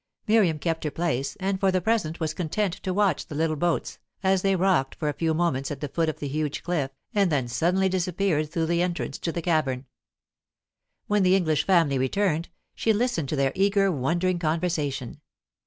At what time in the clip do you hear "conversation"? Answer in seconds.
14.39-15.21